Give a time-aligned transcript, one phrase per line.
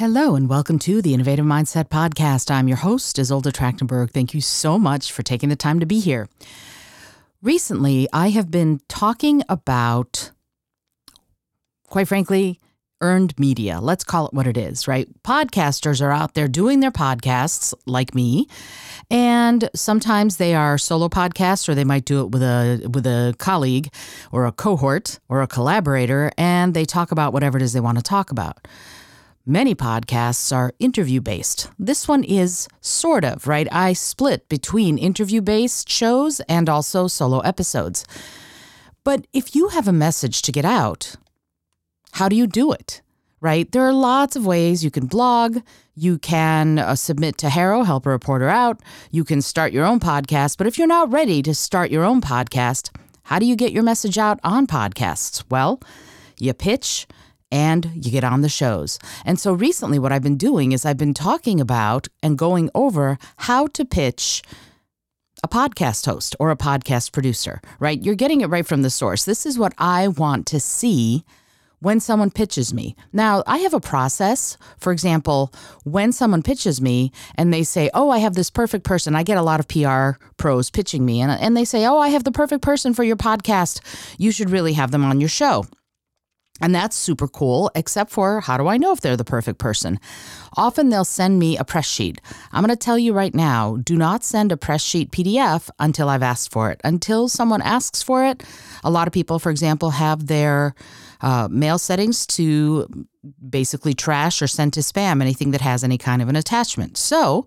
[0.00, 2.50] Hello and welcome to the Innovative Mindset Podcast.
[2.50, 4.12] I'm your host, Izolda Trakhtenberg.
[4.12, 6.26] Thank you so much for taking the time to be here.
[7.42, 10.30] Recently, I have been talking about,
[11.88, 12.60] quite frankly,
[13.02, 13.78] earned media.
[13.78, 15.06] Let's call it what it is, right?
[15.22, 18.46] Podcasters are out there doing their podcasts like me,
[19.10, 23.34] and sometimes they are solo podcasts or they might do it with a with a
[23.36, 23.92] colleague
[24.32, 27.98] or a cohort or a collaborator and they talk about whatever it is they want
[27.98, 28.66] to talk about.
[29.46, 31.70] Many podcasts are interview based.
[31.78, 33.66] This one is sort of, right?
[33.72, 38.04] I split between interview based shows and also solo episodes.
[39.02, 41.16] But if you have a message to get out,
[42.12, 43.00] how do you do it?
[43.40, 43.72] Right?
[43.72, 45.60] There are lots of ways you can blog,
[45.94, 50.00] you can uh, submit to HARO, help a reporter out, you can start your own
[50.00, 50.58] podcast.
[50.58, 53.82] But if you're not ready to start your own podcast, how do you get your
[53.82, 55.42] message out on podcasts?
[55.48, 55.80] Well,
[56.38, 57.06] you pitch,
[57.50, 58.98] and you get on the shows.
[59.24, 63.18] And so recently, what I've been doing is I've been talking about and going over
[63.36, 64.42] how to pitch
[65.42, 68.02] a podcast host or a podcast producer, right?
[68.02, 69.24] You're getting it right from the source.
[69.24, 71.24] This is what I want to see
[71.80, 72.94] when someone pitches me.
[73.12, 74.58] Now, I have a process.
[74.78, 75.52] For example,
[75.84, 79.38] when someone pitches me and they say, Oh, I have this perfect person, I get
[79.38, 82.32] a lot of PR pros pitching me, and, and they say, Oh, I have the
[82.32, 83.80] perfect person for your podcast.
[84.18, 85.64] You should really have them on your show.
[86.60, 89.98] And that's super cool, except for how do I know if they're the perfect person?
[90.56, 92.20] Often they'll send me a press sheet.
[92.52, 96.08] I'm going to tell you right now do not send a press sheet PDF until
[96.08, 96.80] I've asked for it.
[96.84, 98.42] Until someone asks for it,
[98.84, 100.74] a lot of people, for example, have their
[101.20, 103.06] uh, mail settings to
[103.48, 106.96] basically trash or send to spam anything that has any kind of an attachment.
[106.96, 107.46] So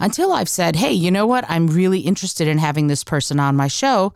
[0.00, 1.44] until I've said, hey, you know what?
[1.48, 4.12] I'm really interested in having this person on my show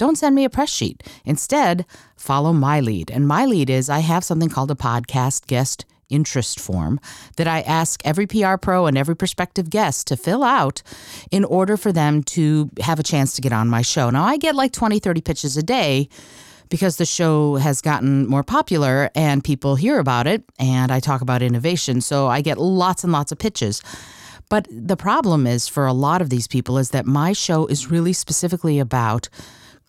[0.00, 1.02] don't send me a press sheet.
[1.26, 1.84] Instead,
[2.16, 3.10] follow my lead.
[3.10, 6.98] And my lead is I have something called a podcast guest interest form
[7.36, 10.82] that I ask every PR pro and every prospective guest to fill out
[11.30, 14.08] in order for them to have a chance to get on my show.
[14.08, 16.08] Now, I get like 20, 30 pitches a day
[16.70, 21.20] because the show has gotten more popular and people hear about it and I talk
[21.20, 22.00] about innovation.
[22.00, 23.82] So I get lots and lots of pitches.
[24.48, 27.90] But the problem is for a lot of these people is that my show is
[27.90, 29.28] really specifically about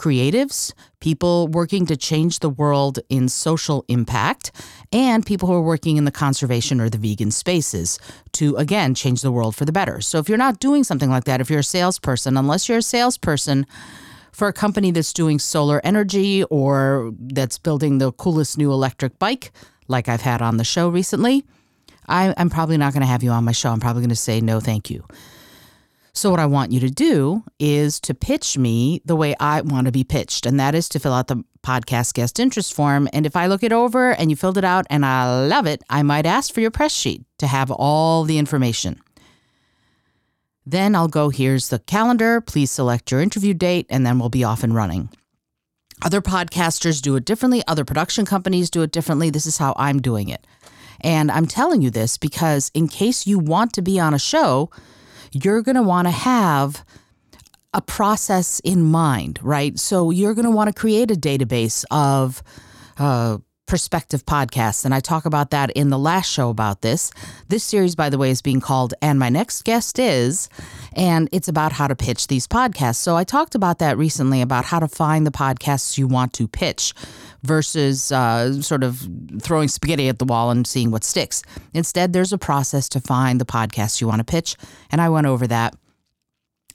[0.02, 4.52] creatives, people working to change the world in social impact,
[4.92, 8.00] and people who are working in the conservation or the vegan spaces
[8.32, 10.02] to, again, change the world for the better.
[10.02, 12.82] So if you're not doing something like that, if you're a salesperson, unless you're a
[12.82, 13.68] salesperson,
[14.32, 19.52] for a company that's doing solar energy or that's building the coolest new electric bike,
[19.88, 21.46] like I've had on the show recently,
[22.08, 23.72] I, am probably not going to have you on my show.
[23.72, 25.06] I'm probably going to say no, thank you.
[26.14, 29.86] So, what I want you to do is to pitch me the way I want
[29.86, 33.08] to be pitched, and that is to fill out the podcast guest interest form.
[33.14, 35.82] And if I look it over and you filled it out and I love it,
[35.90, 39.00] I might ask for your press sheet to have all the information.
[40.66, 42.42] Then I'll go, here's the calendar.
[42.42, 45.10] Please select your interview date, and then we'll be off and running.
[46.04, 49.30] Other podcasters do it differently, other production companies do it differently.
[49.30, 50.46] This is how I'm doing it.
[51.00, 54.70] And I'm telling you this because, in case you want to be on a show,
[55.32, 56.84] you're going to want to have
[57.74, 59.80] a process in mind, right?
[59.80, 62.44] So you're going to want to create a database of
[62.98, 64.84] uh, perspective podcasts.
[64.84, 67.12] And I talk about that in the last show about this.
[67.48, 70.50] This series, by the way, is being called And My Next Guest Is,
[70.94, 72.98] and it's about how to pitch these podcasts.
[72.98, 76.50] So I talked about that recently about how to find the podcasts you want to
[76.50, 76.94] pitch
[77.44, 79.08] versus uh, sort of
[79.42, 81.44] throwing spaghetti at the wall and seeing what sticks.
[81.74, 84.56] Instead, there's a process to find the podcasts you want to pitch.
[84.92, 85.76] And I went over that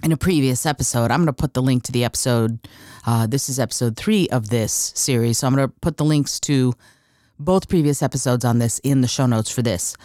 [0.03, 1.11] in a previous episode.
[1.11, 2.69] I'm going to put the link to the episode.
[3.07, 5.39] Uh, this is episode three of this series.
[5.39, 6.75] So I'm going to put the links to
[7.39, 9.97] both previous episodes on this in the show notes for this.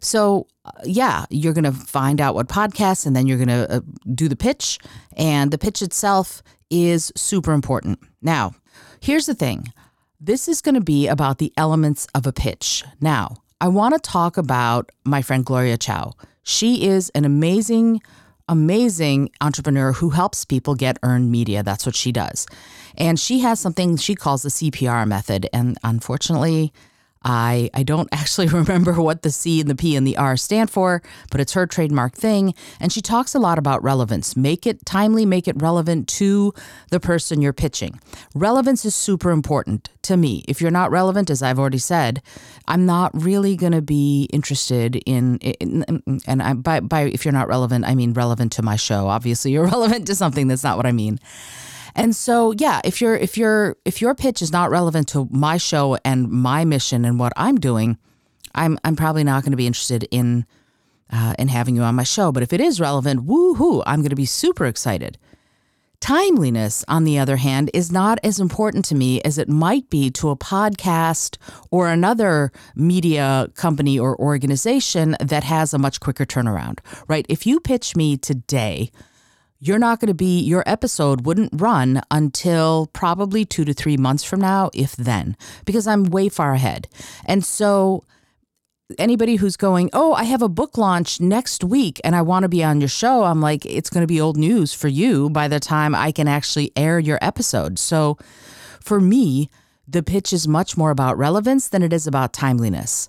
[0.00, 3.70] So, uh, yeah, you're going to find out what podcasts and then you're going to
[3.70, 3.80] uh,
[4.14, 4.78] do the pitch.
[5.16, 7.98] And the pitch itself is super important.
[8.22, 8.54] Now,
[9.00, 9.72] here's the thing
[10.20, 12.84] this is going to be about the elements of a pitch.
[13.00, 16.12] Now, I want to talk about my friend Gloria Chow.
[16.42, 18.00] She is an amazing
[18.48, 21.62] amazing entrepreneur who helps people get earned media.
[21.62, 22.48] That's what she does.
[22.98, 25.48] And she has something she calls the CPR method.
[25.52, 26.72] And unfortunately,
[27.22, 30.70] I, I don't actually remember what the C and the P and the R stand
[30.70, 32.54] for, but it's her trademark thing.
[32.78, 34.36] And she talks a lot about relevance.
[34.36, 36.54] Make it timely, make it relevant to
[36.90, 38.00] the person you're pitching.
[38.34, 40.44] Relevance is super important to me.
[40.48, 42.22] If you're not relevant, as I've already said,
[42.68, 47.32] I'm not really going to be interested in, in and I, by, by if you're
[47.32, 49.08] not relevant, I mean relevant to my show.
[49.08, 50.48] Obviously, you're relevant to something.
[50.48, 51.18] That's not what I mean.
[51.94, 55.56] And so, yeah, if your if your if your pitch is not relevant to my
[55.56, 57.98] show and my mission and what I'm doing,
[58.54, 60.46] I'm I'm probably not going to be interested in
[61.10, 62.32] uh, in having you on my show.
[62.32, 65.18] But if it is relevant, woohoo, I'm going to be super excited.
[66.00, 70.10] Timeliness, on the other hand, is not as important to me as it might be
[70.12, 71.36] to a podcast
[71.70, 77.26] or another media company or organization that has a much quicker turnaround, right?
[77.28, 78.90] If you pitch me today,
[79.60, 84.24] you're not going to be, your episode wouldn't run until probably two to three months
[84.24, 85.36] from now, if then,
[85.66, 86.88] because I'm way far ahead.
[87.26, 88.02] And so,
[88.98, 92.48] anybody who's going, Oh, I have a book launch next week and I want to
[92.48, 95.46] be on your show, I'm like, it's going to be old news for you by
[95.46, 97.78] the time I can actually air your episode.
[97.78, 98.18] So
[98.80, 99.50] for me,
[99.86, 103.06] the pitch is much more about relevance than it is about timeliness.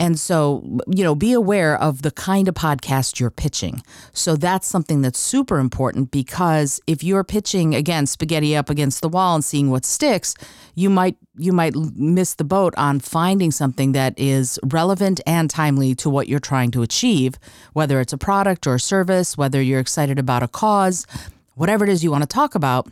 [0.00, 3.82] And so, you know, be aware of the kind of podcast you're pitching.
[4.12, 9.08] So that's something that's super important because if you're pitching again spaghetti up against the
[9.08, 10.34] wall and seeing what sticks,
[10.74, 15.94] you might you might miss the boat on finding something that is relevant and timely
[15.96, 17.34] to what you're trying to achieve,
[17.72, 21.06] whether it's a product or a service, whether you're excited about a cause,
[21.54, 22.88] whatever it is you want to talk about.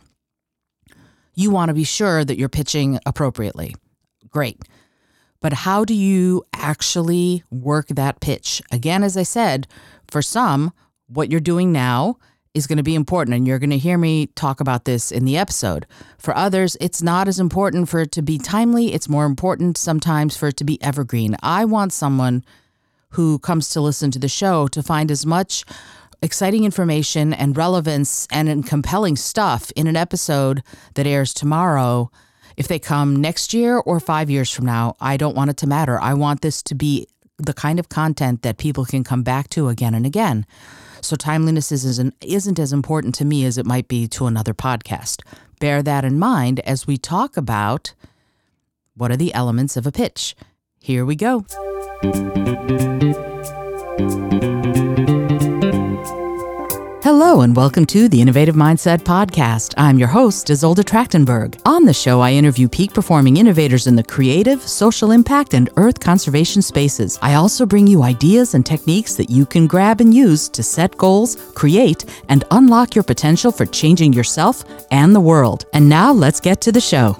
[1.35, 3.75] You want to be sure that you're pitching appropriately.
[4.29, 4.61] Great.
[5.43, 8.61] But how do you actually work that pitch?
[8.71, 9.67] Again, as I said,
[10.07, 10.71] for some,
[11.07, 12.17] what you're doing now
[12.53, 13.35] is going to be important.
[13.35, 15.85] And you're going to hear me talk about this in the episode.
[16.17, 18.93] For others, it's not as important for it to be timely.
[18.93, 21.35] It's more important sometimes for it to be evergreen.
[21.43, 22.45] I want someone
[23.09, 25.65] who comes to listen to the show to find as much
[26.21, 30.63] exciting information and relevance and compelling stuff in an episode
[30.93, 32.09] that airs tomorrow
[32.57, 35.67] if they come next year or five years from now, I don't want it to
[35.67, 35.99] matter.
[35.99, 37.07] I want this to be
[37.37, 40.45] the kind of content that people can come back to again and again.
[41.01, 45.21] So timeliness isn't, isn't as important to me as it might be to another podcast.
[45.59, 47.93] Bear that in mind as we talk about
[48.95, 50.35] what are the elements of a pitch.
[50.79, 51.45] Here we go.
[57.03, 59.73] Hello, and welcome to the Innovative Mindset Podcast.
[59.75, 61.59] I'm your host, Izolda Trakhtenberg.
[61.65, 65.99] On the show, I interview peak performing innovators in the creative, social impact, and earth
[65.99, 67.19] conservation spaces.
[67.21, 70.95] I also bring you ideas and techniques that you can grab and use to set
[70.95, 75.65] goals, create, and unlock your potential for changing yourself and the world.
[75.73, 77.17] And now, let's get to the show.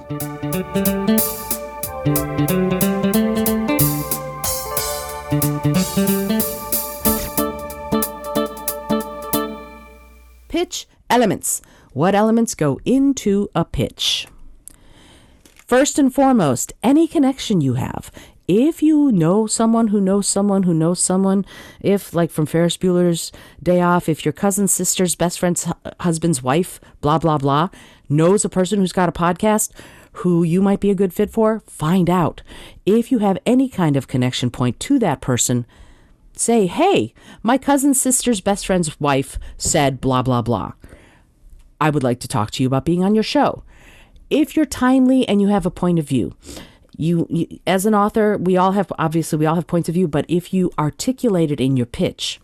[10.64, 11.62] Pitch elements.
[11.92, 14.28] What elements go into a pitch?
[15.68, 18.10] First and foremost, any connection you have.
[18.48, 21.46] If you know someone who knows someone who knows someone,
[21.82, 25.68] if, like from Ferris Bueller's Day Off, if your cousin's sister's best friend's
[26.00, 27.68] husband's wife, blah, blah, blah,
[28.08, 29.72] knows a person who's got a podcast
[30.18, 32.42] who you might be a good fit for, find out.
[32.86, 35.66] If you have any kind of connection point to that person,
[36.36, 40.74] say, hey, my cousin's sister's best friend's wife said blah, blah, blah.
[41.80, 43.64] I would like to talk to you about being on your show.
[44.30, 46.36] If you're timely and you have a point of view,
[46.96, 50.08] you, you, as an author, we all have obviously we all have points of view,
[50.08, 52.40] but if you articulate it in your pitch,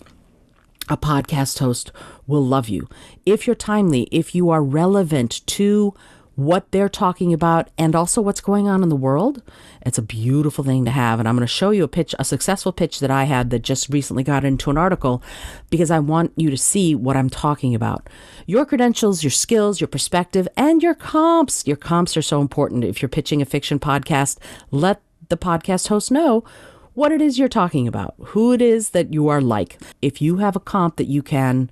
[0.90, 1.92] a podcast host
[2.26, 2.90] will love you.
[3.26, 5.94] If you're timely, if you are relevant to
[6.40, 9.42] what they're talking about and also what's going on in the world.
[9.82, 11.20] It's a beautiful thing to have.
[11.20, 13.60] And I'm going to show you a pitch, a successful pitch that I had that
[13.60, 15.22] just recently got into an article
[15.70, 18.08] because I want you to see what I'm talking about.
[18.46, 21.68] Your credentials, your skills, your perspective, and your comps.
[21.68, 22.86] Your comps are so important.
[22.86, 24.38] If you're pitching a fiction podcast,
[24.72, 26.46] let the podcast host know
[26.94, 29.78] what it is you're talking about, who it is that you are like.
[30.02, 31.70] If you have a comp that you can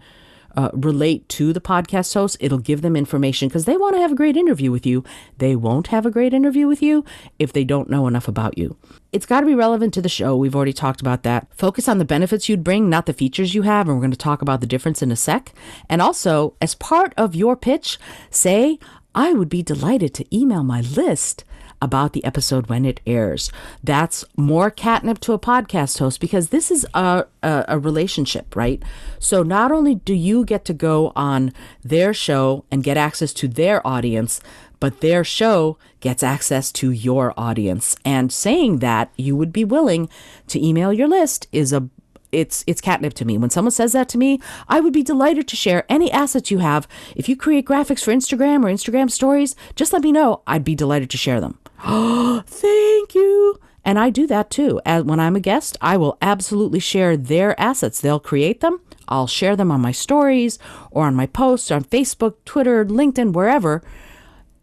[0.57, 4.11] uh, relate to the podcast host, it'll give them information because they want to have
[4.11, 5.03] a great interview with you.
[5.37, 7.05] They won't have a great interview with you
[7.37, 8.75] if they don't know enough about you.
[9.13, 10.35] It's got to be relevant to the show.
[10.35, 11.47] We've already talked about that.
[11.53, 13.87] Focus on the benefits you'd bring, not the features you have.
[13.87, 15.53] And we're going to talk about the difference in a sec.
[15.87, 17.99] And also, as part of your pitch,
[18.31, 18.79] say,
[19.13, 21.43] I would be delighted to email my list
[21.81, 23.51] about the episode when it airs.
[23.83, 28.81] That's more catnip to a podcast host because this is a, a, a, relationship, right?
[29.19, 31.53] So not only do you get to go on
[31.83, 34.41] their show and get access to their audience,
[34.79, 37.95] but their show gets access to your audience.
[38.05, 40.09] And saying that you would be willing
[40.47, 41.89] to email your list is a
[42.31, 43.37] it's it's catnip to me.
[43.37, 46.57] When someone says that to me, I would be delighted to share any assets you
[46.59, 46.87] have.
[47.15, 50.41] If you create graphics for Instagram or Instagram stories, just let me know.
[50.45, 51.57] I'd be delighted to share them.
[51.83, 53.59] Oh, thank you.
[53.85, 54.81] And I do that too.
[54.85, 58.01] As when I'm a guest, I will absolutely share their assets.
[58.01, 58.81] They'll create them.
[59.07, 60.59] I'll share them on my stories
[60.91, 63.81] or on my posts on Facebook, Twitter, LinkedIn, wherever.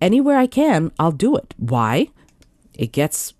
[0.00, 1.54] Anywhere I can, I'll do it.
[1.56, 2.08] Why?
[2.74, 3.32] It gets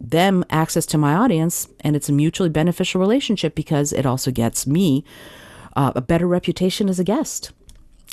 [0.00, 4.66] them access to my audience, and it's a mutually beneficial relationship because it also gets
[4.66, 5.04] me
[5.76, 7.52] uh, a better reputation as a guest.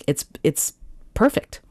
[0.07, 0.73] It's it's
[1.13, 1.61] perfect.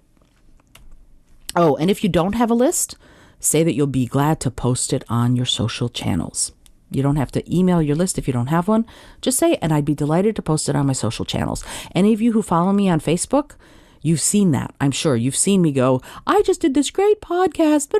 [1.61, 2.97] Oh, and if you don't have a list,
[3.41, 6.53] say that you'll be glad to post it on your social channels.
[6.89, 8.87] You don't have to email your list if you don't have one.
[9.21, 11.65] Just say, and I'd be delighted to post it on my social channels.
[11.97, 13.57] Any of you who follow me on Facebook,
[14.01, 15.17] You've seen that, I'm sure.
[15.17, 17.93] You've seen me go, I just did this great podcast,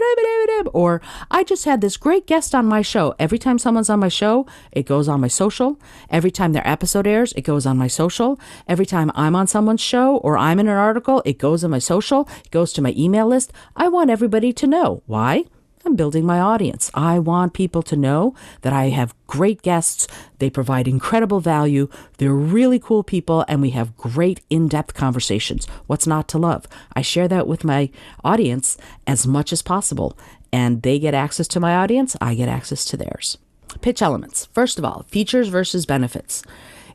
[0.73, 1.01] or
[1.31, 3.15] I just had this great guest on my show.
[3.19, 5.79] Every time someone's on my show, it goes on my social.
[6.11, 8.39] Every time their episode airs, it goes on my social.
[8.67, 11.79] Every time I'm on someone's show or I'm in an article, it goes on my
[11.79, 13.53] social, it goes to my email list.
[13.77, 15.03] I want everybody to know.
[15.07, 15.45] Why?
[15.89, 16.91] I'm building my audience.
[16.93, 20.07] I want people to know that I have great guests.
[20.39, 21.89] They provide incredible value.
[22.19, 25.67] They're really cool people, and we have great in depth conversations.
[25.87, 26.67] What's not to love?
[26.93, 27.89] I share that with my
[28.23, 28.77] audience
[29.07, 30.19] as much as possible,
[30.53, 32.19] and they get access to my audience.
[32.21, 33.39] I get access to theirs.
[33.81, 34.45] Pitch elements.
[34.53, 36.43] First of all, features versus benefits.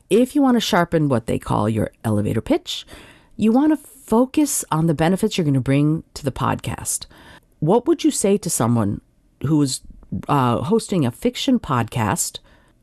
[0.08, 2.86] If you want to sharpen what they call your elevator pitch,
[3.36, 7.06] you want to focus on the benefits you're going to bring to the podcast
[7.60, 9.00] what would you say to someone
[9.42, 9.80] who is
[10.28, 12.38] uh, hosting a fiction podcast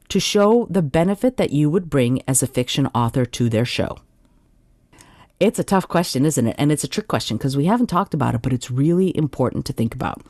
[0.09, 3.97] to show the benefit that you would bring as a fiction author to their show?
[5.39, 6.55] It's a tough question, isn't it?
[6.59, 9.65] And it's a trick question because we haven't talked about it, but it's really important
[9.65, 10.21] to think about.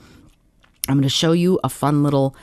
[0.88, 2.36] I'm going to show you a fun little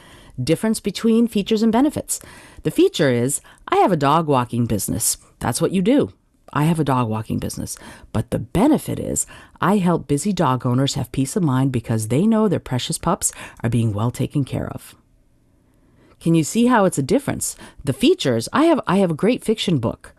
[0.43, 2.21] difference between features and benefits.
[2.63, 5.17] The feature is I have a dog walking business.
[5.39, 6.13] That's what you do.
[6.53, 7.77] I have a dog walking business,
[8.13, 9.27] but the benefit is
[9.61, 13.33] I help busy dog owners have peace of mind because they know their precious pups
[13.63, 14.95] are being well taken care of.
[16.21, 17.57] Can you see how it's a difference?
[17.85, 20.15] The features, I have I have a great fiction book.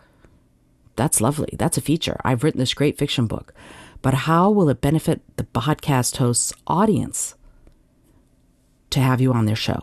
[0.95, 1.55] That's lovely.
[1.57, 2.19] That's a feature.
[2.23, 3.53] I've written this great fiction book.
[4.01, 7.35] But how will it benefit the podcast host's audience
[8.91, 9.81] to have you on their show?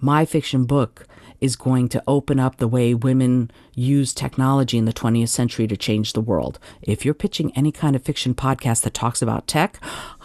[0.00, 1.06] My fiction book
[1.40, 5.76] is going to open up the way women use technology in the 20th century to
[5.76, 6.58] change the world.
[6.82, 9.78] If you're pitching any kind of fiction podcast that talks about tech,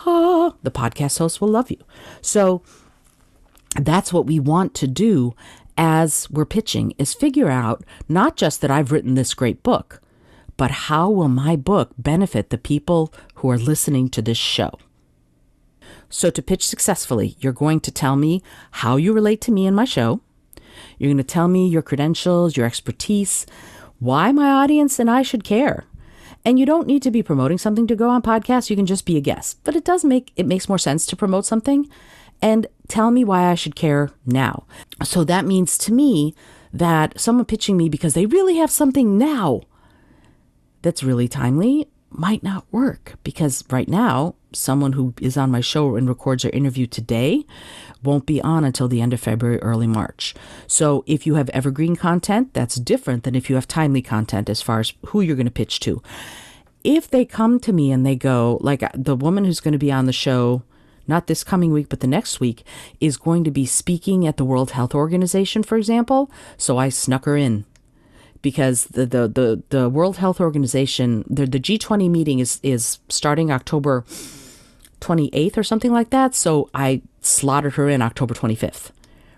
[0.06, 1.84] ah, the podcast host will love you.
[2.22, 2.64] So
[3.76, 5.36] that's what we want to do
[5.78, 10.02] as we're pitching is figure out not just that I've written this great book,
[10.58, 14.78] but how will my book benefit the people who are listening to this show?
[16.10, 19.76] So, to pitch successfully, you're going to tell me how you relate to me and
[19.76, 20.22] my show.
[20.98, 23.46] You're going to tell me your credentials, your expertise,
[24.00, 25.86] why my audience and I should care.
[26.46, 28.70] And you don't need to be promoting something to go on podcasts.
[28.70, 29.60] You can just be a guest.
[29.64, 31.90] But it does make it makes more sense to promote something
[32.42, 34.66] and tell me why I should care now.
[35.04, 36.36] So that means to me
[36.74, 39.62] that someone pitching me because they really have something now
[40.82, 45.96] that's really timely might not work because right now someone who is on my show
[45.96, 47.46] and records their interview today
[48.04, 50.34] won't be on until the end of February, early March.
[50.68, 54.62] So if you have evergreen content, that's different than if you have timely content as
[54.62, 56.02] far as who you're going to pitch to.
[56.84, 59.78] If they come to me and they go, like uh, the woman who's going to
[59.78, 60.64] be on the show,
[61.08, 62.64] not this coming week, but the next week,
[63.00, 66.30] is going to be speaking at the World Health Organization, for example.
[66.58, 67.66] So I snuck her in
[68.44, 73.50] because the the the, the World Health Organization, the, the G20 meeting is is starting
[73.50, 74.06] October
[75.02, 76.36] 28th or something like that.
[76.36, 78.92] So I slotted her in October 25th,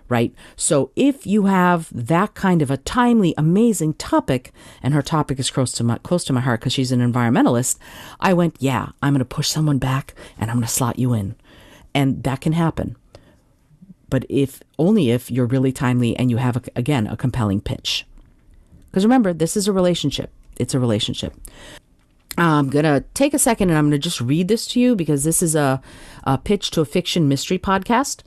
[0.08, 0.34] right?
[0.56, 5.50] So if you have that kind of a timely, amazing topic, and her topic is
[5.50, 7.78] close to my close to my heart because she's an environmentalist,
[8.20, 11.14] I went, yeah, I'm going to push someone back and I'm going to slot you
[11.14, 11.36] in,
[11.94, 12.96] and that can happen.
[14.10, 18.04] But if only if you're really timely and you have a, again a compelling pitch.
[18.96, 20.30] Because remember, this is a relationship.
[20.56, 21.34] It's a relationship.
[22.38, 24.96] I'm going to take a second and I'm going to just read this to you
[24.96, 25.82] because this is a,
[26.24, 28.22] a pitch to a fiction mystery podcast.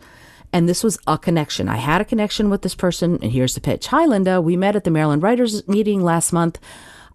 [0.53, 1.69] And this was a connection.
[1.69, 4.41] I had a connection with this person, and here's the pitch Hi, Linda.
[4.41, 6.59] We met at the Maryland Writers meeting last month.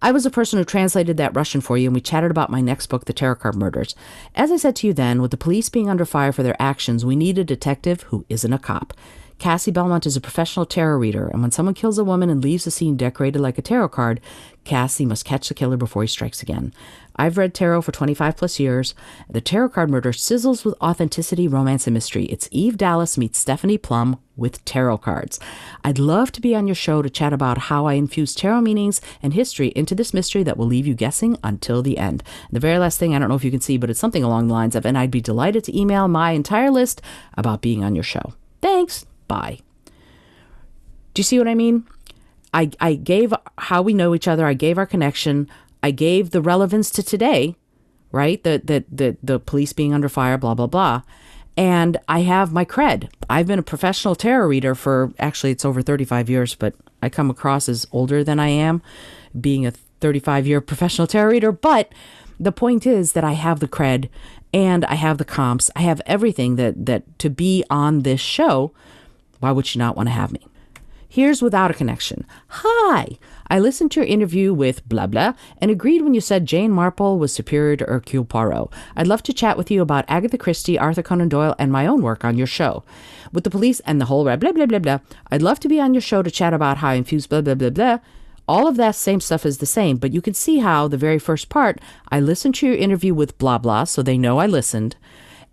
[0.03, 2.61] I was the person who translated that Russian for you, and we chatted about my
[2.61, 3.95] next book, The Tarot Card Murders.
[4.35, 7.05] As I said to you then, with the police being under fire for their actions,
[7.05, 8.95] we need a detective who isn't a cop.
[9.39, 12.65] Cassie Belmont is a professional tarot reader, and when someone kills a woman and leaves
[12.65, 14.21] the scene decorated like a tarot card,
[14.65, 16.73] Cassie must catch the killer before he strikes again.
[17.17, 18.95] I've read tarot for 25 plus years.
[19.29, 22.25] The Tarot Card Murder sizzles with authenticity, romance, and mystery.
[22.25, 25.39] It's Eve Dallas meets Stephanie Plum with tarot cards.
[25.85, 29.01] I'd love to be on your show to chat about how I infuse tarot meanings
[29.23, 32.25] and history into this mystery that will leave you guessing until the end.
[32.49, 34.25] And the very last thing, I don't know if you can see, but it's something
[34.25, 37.01] along the lines of, and I'd be delighted to email my entire list
[37.35, 38.35] about being on your show.
[38.61, 39.07] Thanks.
[39.29, 39.59] Bye.
[41.15, 41.87] Do you see what I mean?
[42.53, 44.47] I, I gave how we know each other.
[44.47, 45.49] I gave our connection.
[45.83, 47.57] I gave the relevance to today,
[48.13, 48.43] right?
[48.43, 51.03] The, the, the, the police being under fire, blah, blah, blah.
[51.57, 53.11] and I have my cred.
[53.31, 57.31] I've been a professional tarot reader for actually it's over 35 years, but I come
[57.31, 58.83] across as older than I am,
[59.41, 61.53] being a 35 year professional tarot reader.
[61.53, 61.93] But
[62.41, 64.09] the point is that I have the cred
[64.53, 65.71] and I have the comps.
[65.77, 68.73] I have everything that that to be on this show.
[69.45, 70.41] Why would you not want to have me?
[71.07, 72.25] Here's without a connection.
[72.49, 76.71] Hi, I listened to your interview with blah blah and agreed when you said Jane
[76.71, 78.73] Marple was superior to Hercule Poirot.
[78.97, 82.01] I'd love to chat with you about Agatha Christie, Arthur Conan Doyle, and my own
[82.01, 82.85] work on your show.
[83.35, 85.01] With the police and the whole blah blah blah blah.
[85.31, 87.55] I'd love to be on your show to chat about how I infuse blah blah
[87.55, 87.99] blah blah.
[88.49, 91.19] All of that same stuff is the same, but you can see how the very
[91.19, 94.97] first part, I listened to your interview with blah blah, so they know I listened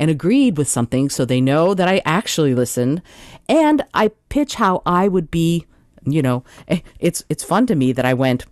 [0.01, 3.03] and agreed with something so they know that I actually listened.
[3.48, 5.67] And I pitch how I would be,
[6.03, 8.46] you know, eh, it's it's fun to me that I went,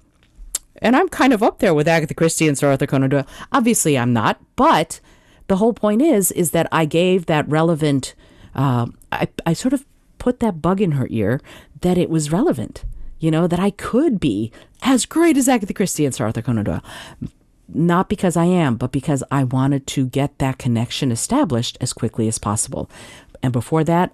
[0.80, 3.26] and I'm kind of up there with Agatha Christie and Sir Arthur Conan Doyle.
[3.52, 5.00] Obviously, I'm not, but
[5.48, 8.14] the whole point is is that I gave that relevant.
[8.54, 9.86] Uh, I I sort of
[10.20, 11.42] put that bug in her ear
[11.82, 12.86] that it was relevant.
[13.18, 14.52] You know that I could be
[14.84, 16.84] as great as Agatha Christie and Sir Arthur Conan Doyle
[17.74, 22.28] not because I am, but because I wanted to get that connection established as quickly
[22.28, 22.90] as possible.
[23.42, 24.14] And before that,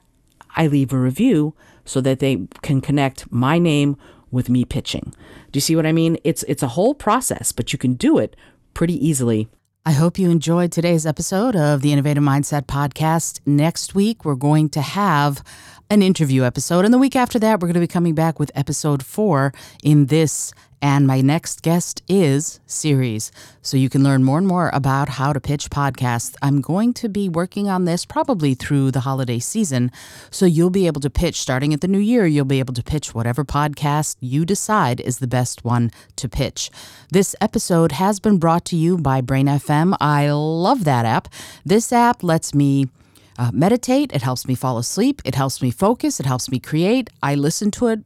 [0.55, 3.97] I leave a review so that they can connect my name
[4.31, 5.13] with me pitching.
[5.51, 6.17] Do you see what I mean?
[6.24, 8.35] It's it's a whole process, but you can do it
[8.74, 9.47] pretty easily.
[9.85, 13.39] I hope you enjoyed today's episode of the Innovative Mindset podcast.
[13.45, 15.43] Next week we're going to have
[15.89, 18.51] an interview episode and the week after that we're going to be coming back with
[18.56, 20.54] episode 4 in this
[20.86, 23.32] and my next guest is series.
[23.63, 26.36] So you can learn more and more about how to pitch podcasts.
[26.44, 29.92] I'm going to be working on this probably through the holiday season.
[30.30, 32.27] So you'll be able to pitch starting at the new year.
[32.27, 36.70] You'll be able to pitch whatever podcast you decide is the best one to pitch.
[37.12, 39.98] This episode has been brought to you by Brain FM.
[40.00, 41.30] I love that app.
[41.65, 42.89] This app lets me
[43.38, 44.12] uh, meditate.
[44.13, 45.22] It helps me fall asleep.
[45.25, 46.20] It helps me focus.
[46.20, 47.10] It helps me create.
[47.22, 48.00] I listen to it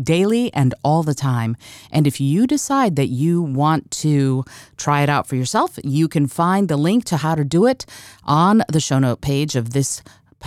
[0.00, 1.56] daily and all the time.
[1.90, 4.44] And if you decide that you want to
[4.76, 7.84] try it out for yourself, you can find the link to how to do it
[8.24, 10.02] on the show note page of this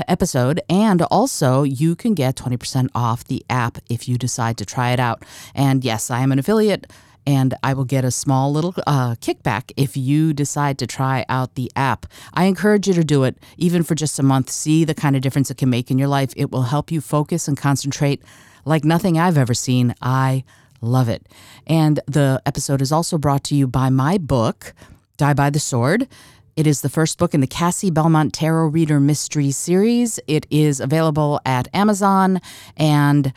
[0.08, 0.60] episode.
[0.70, 5.00] And also, you can get 20% off the app if you decide to try it
[5.00, 5.24] out.
[5.54, 6.92] And yes, I am an affiliate.
[7.28, 11.56] And I will get a small little uh, kickback if you decide to try out
[11.56, 12.06] the app.
[12.34, 14.50] I encourage you to do it, even for just a month.
[14.50, 16.34] See the kind of difference it can make in your life.
[16.36, 18.22] It will help you focus and concentrate
[18.66, 19.96] like nothing I've ever seen.
[20.02, 20.44] I
[20.82, 21.28] love it.
[21.66, 24.74] And the episode is also brought to you by my book,
[25.18, 26.08] Die by the Sword.
[26.56, 30.20] It is the first book in the Cassie Belmont Tarot Reader Mystery series.
[30.26, 32.40] It is available at Amazon,
[32.78, 33.34] and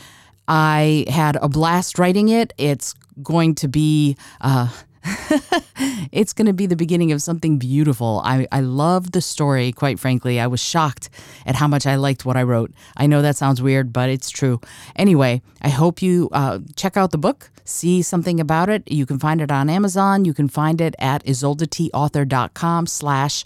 [0.46, 2.52] I had a blast writing it.
[2.58, 4.16] It's going to be.
[4.40, 4.68] Uh,
[6.12, 8.20] it's going to be the beginning of something beautiful.
[8.24, 10.40] I, I love the story, quite frankly.
[10.40, 11.08] I was shocked
[11.46, 12.72] at how much I liked what I wrote.
[12.96, 14.60] I know that sounds weird, but it's true.
[14.96, 18.82] Anyway, I hope you uh, check out the book, see something about it.
[18.90, 20.24] You can find it on Amazon.
[20.24, 23.44] You can find it at isoldatauthor.com slash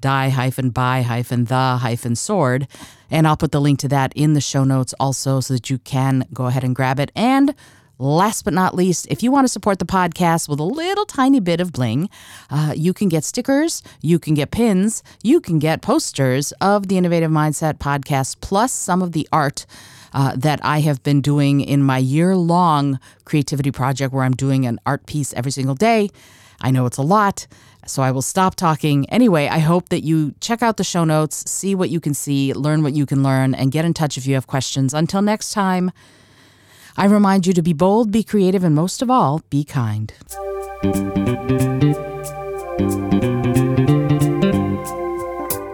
[0.00, 2.68] die hyphen by hyphen the hyphen sword.
[3.10, 5.78] And I'll put the link to that in the show notes also so that you
[5.78, 7.12] can go ahead and grab it.
[7.14, 7.54] And
[7.98, 11.40] Last but not least, if you want to support the podcast with a little tiny
[11.40, 12.08] bit of bling,
[12.50, 16.96] uh, you can get stickers, you can get pins, you can get posters of the
[16.96, 19.66] Innovative Mindset podcast, plus some of the art.
[20.14, 24.66] Uh, that I have been doing in my year long creativity project where I'm doing
[24.66, 26.10] an art piece every single day.
[26.60, 27.46] I know it's a lot,
[27.86, 29.08] so I will stop talking.
[29.08, 32.52] Anyway, I hope that you check out the show notes, see what you can see,
[32.52, 34.92] learn what you can learn, and get in touch if you have questions.
[34.92, 35.90] Until next time,
[36.96, 40.12] I remind you to be bold, be creative, and most of all, be kind.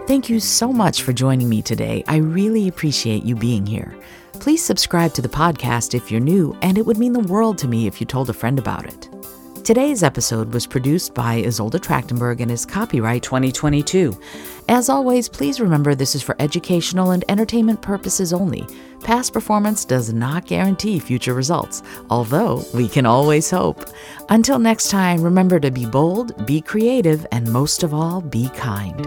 [0.07, 2.03] Thank you so much for joining me today.
[2.07, 3.95] I really appreciate you being here.
[4.33, 7.67] Please subscribe to the podcast if you're new, and it would mean the world to
[7.67, 9.09] me if you told a friend about it.
[9.63, 14.17] Today's episode was produced by Izolda Trakhtenberg and is copyright 2022.
[14.67, 18.65] As always, please remember this is for educational and entertainment purposes only.
[19.03, 23.85] Past performance does not guarantee future results, although we can always hope.
[24.29, 29.05] Until next time, remember to be bold, be creative, and most of all, be kind.